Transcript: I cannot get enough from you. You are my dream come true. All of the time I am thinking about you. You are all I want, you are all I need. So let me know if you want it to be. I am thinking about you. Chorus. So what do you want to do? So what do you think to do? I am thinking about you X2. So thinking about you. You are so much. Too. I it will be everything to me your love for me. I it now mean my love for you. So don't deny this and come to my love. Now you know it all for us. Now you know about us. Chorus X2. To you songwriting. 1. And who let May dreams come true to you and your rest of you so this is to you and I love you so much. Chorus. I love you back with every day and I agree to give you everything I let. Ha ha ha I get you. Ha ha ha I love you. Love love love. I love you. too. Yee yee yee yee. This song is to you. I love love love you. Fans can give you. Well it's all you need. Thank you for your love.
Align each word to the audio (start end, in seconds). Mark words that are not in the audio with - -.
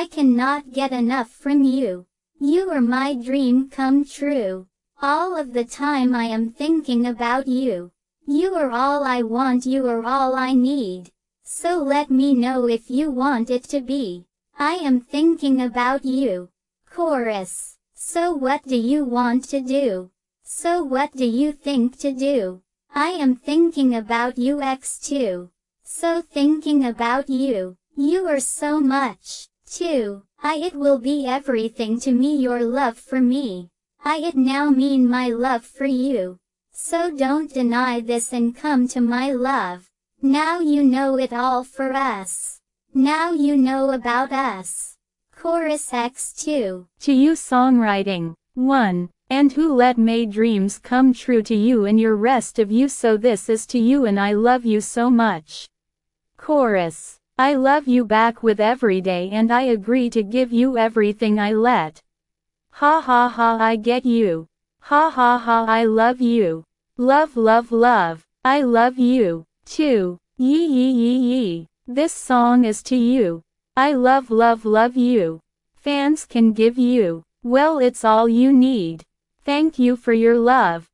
I 0.00 0.06
cannot 0.06 0.72
get 0.72 0.92
enough 0.92 1.28
from 1.28 1.62
you. 1.62 2.06
You 2.40 2.70
are 2.70 2.80
my 2.80 3.12
dream 3.12 3.68
come 3.68 4.02
true. 4.02 4.66
All 5.02 5.36
of 5.36 5.52
the 5.52 5.64
time 5.64 6.14
I 6.14 6.24
am 6.24 6.52
thinking 6.52 7.04
about 7.04 7.46
you. 7.46 7.92
You 8.26 8.54
are 8.54 8.70
all 8.70 9.04
I 9.04 9.20
want, 9.20 9.66
you 9.66 9.86
are 9.88 10.02
all 10.02 10.34
I 10.34 10.54
need. 10.54 11.10
So 11.44 11.82
let 11.82 12.10
me 12.10 12.32
know 12.32 12.66
if 12.66 12.90
you 12.90 13.10
want 13.10 13.50
it 13.50 13.64
to 13.64 13.82
be. 13.82 14.24
I 14.58 14.76
am 14.76 15.02
thinking 15.02 15.60
about 15.60 16.02
you. 16.02 16.48
Chorus. 16.90 17.76
So 17.92 18.32
what 18.32 18.62
do 18.64 18.76
you 18.76 19.04
want 19.04 19.44
to 19.50 19.60
do? 19.60 20.10
So 20.42 20.82
what 20.82 21.12
do 21.12 21.26
you 21.26 21.52
think 21.52 21.98
to 21.98 22.12
do? 22.12 22.62
I 22.94 23.10
am 23.10 23.36
thinking 23.36 23.94
about 23.94 24.38
you 24.38 24.56
X2. 24.60 25.50
So 25.82 26.22
thinking 26.22 26.86
about 26.86 27.28
you. 27.28 27.76
You 27.96 28.26
are 28.28 28.40
so 28.40 28.80
much. 28.80 29.49
Too. 29.70 30.22
I 30.42 30.56
it 30.56 30.74
will 30.74 30.98
be 30.98 31.26
everything 31.26 32.00
to 32.00 32.10
me 32.10 32.34
your 32.36 32.62
love 32.62 32.98
for 32.98 33.20
me. 33.20 33.68
I 34.04 34.16
it 34.16 34.34
now 34.34 34.68
mean 34.68 35.08
my 35.08 35.28
love 35.28 35.64
for 35.64 35.84
you. 35.84 36.38
So 36.72 37.14
don't 37.14 37.52
deny 37.52 38.00
this 38.00 38.32
and 38.32 38.56
come 38.56 38.88
to 38.88 39.00
my 39.00 39.32
love. 39.32 39.88
Now 40.22 40.58
you 40.58 40.82
know 40.82 41.18
it 41.18 41.32
all 41.32 41.62
for 41.62 41.92
us. 41.92 42.58
Now 42.94 43.30
you 43.30 43.56
know 43.56 43.90
about 43.90 44.32
us. 44.32 44.96
Chorus 45.36 45.90
X2. 45.90 46.86
To 47.00 47.12
you 47.12 47.32
songwriting. 47.32 48.34
1. 48.54 49.08
And 49.28 49.52
who 49.52 49.72
let 49.74 49.96
May 49.96 50.26
dreams 50.26 50.78
come 50.78 51.14
true 51.14 51.42
to 51.44 51.54
you 51.54 51.84
and 51.84 52.00
your 52.00 52.16
rest 52.16 52.58
of 52.58 52.72
you 52.72 52.88
so 52.88 53.16
this 53.16 53.48
is 53.48 53.66
to 53.68 53.78
you 53.78 54.04
and 54.04 54.18
I 54.18 54.32
love 54.32 54.64
you 54.64 54.80
so 54.80 55.08
much. 55.10 55.68
Chorus. 56.36 57.19
I 57.40 57.54
love 57.54 57.88
you 57.88 58.04
back 58.04 58.42
with 58.42 58.60
every 58.60 59.00
day 59.00 59.30
and 59.32 59.50
I 59.50 59.62
agree 59.62 60.10
to 60.10 60.22
give 60.22 60.52
you 60.52 60.76
everything 60.76 61.40
I 61.40 61.52
let. 61.54 61.98
Ha 62.72 63.00
ha 63.00 63.28
ha 63.30 63.56
I 63.58 63.76
get 63.76 64.04
you. 64.04 64.46
Ha 64.80 65.08
ha 65.08 65.38
ha 65.38 65.64
I 65.66 65.84
love 65.84 66.20
you. 66.20 66.64
Love 66.98 67.38
love 67.38 67.72
love. 67.72 68.26
I 68.44 68.60
love 68.60 68.98
you. 68.98 69.46
too. 69.64 70.18
Yee 70.36 70.66
yee 70.66 70.92
yee 70.92 71.18
yee. 71.30 71.66
This 71.86 72.12
song 72.12 72.66
is 72.66 72.82
to 72.82 72.96
you. 72.96 73.40
I 73.74 73.94
love 73.94 74.30
love 74.30 74.66
love 74.66 74.94
you. 74.94 75.40
Fans 75.76 76.26
can 76.26 76.52
give 76.52 76.76
you. 76.76 77.22
Well 77.42 77.78
it's 77.78 78.04
all 78.04 78.28
you 78.28 78.52
need. 78.52 79.02
Thank 79.46 79.78
you 79.78 79.96
for 79.96 80.12
your 80.12 80.38
love. 80.38 80.90